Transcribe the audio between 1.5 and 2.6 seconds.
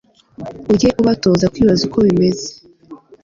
kwibaza uko bimeze